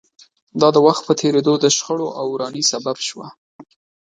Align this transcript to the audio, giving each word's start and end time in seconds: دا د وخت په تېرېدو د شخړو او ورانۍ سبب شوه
دا 0.61 0.67
د 0.75 0.77
وخت 0.87 1.03
په 1.05 1.13
تېرېدو 1.21 1.53
د 1.59 1.65
شخړو 1.75 2.07
او 2.19 2.25
ورانۍ 2.33 2.63
سبب 2.71 2.97
شوه 3.07 3.27